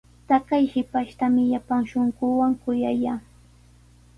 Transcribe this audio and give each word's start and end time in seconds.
Taqay 0.29 0.63
shipashtami 0.75 1.43
llapan 1.51 1.81
shunquuwan 1.91 2.53
kuyallaa. 2.63 3.17